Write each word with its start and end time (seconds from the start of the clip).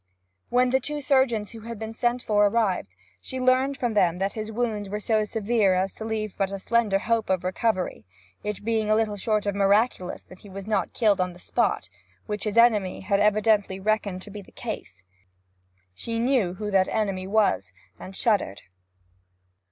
When 0.49 0.71
the 0.71 0.79
two 0.79 0.99
surgeons 0.99 1.51
who 1.51 1.59
had 1.59 1.77
been 1.77 1.93
sent 1.93 2.23
for 2.23 2.47
arrived, 2.47 2.95
she 3.19 3.39
learned 3.39 3.77
from 3.77 3.93
them 3.93 4.17
that 4.17 4.33
his 4.33 4.51
wounds 4.51 4.89
were 4.89 4.99
so 4.99 5.25
severe 5.25 5.75
as 5.75 5.93
to 5.93 6.03
leave 6.03 6.35
but 6.39 6.51
a 6.51 6.57
slender 6.57 6.97
hope 6.97 7.29
of 7.29 7.43
recovery, 7.43 8.03
it 8.43 8.65
being 8.65 8.89
little 8.89 9.15
short 9.15 9.45
of 9.45 9.53
miraculous 9.53 10.23
that 10.23 10.39
he 10.39 10.49
was 10.49 10.65
not 10.65 10.93
killed 10.93 11.21
on 11.21 11.33
the 11.33 11.39
spot, 11.39 11.87
which 12.25 12.45
his 12.45 12.57
enemy 12.57 13.01
had 13.01 13.19
evidently 13.19 13.79
reckoned 13.79 14.23
to 14.23 14.31
be 14.31 14.41
the 14.41 14.51
case. 14.51 15.03
She 15.93 16.17
knew 16.17 16.55
who 16.55 16.71
that 16.71 16.87
enemy 16.87 17.27
was, 17.27 17.71
and 17.99 18.15
shuddered. 18.15 18.63